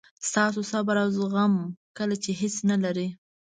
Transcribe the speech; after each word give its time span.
ستاسو 0.27 0.61
صبر 0.71 0.95
او 1.03 1.09
زغم 1.17 1.53
کله 1.97 2.15
چې 2.23 2.31
هیڅ 2.41 2.55
نه 2.69 2.77
لرئ. 2.83 3.09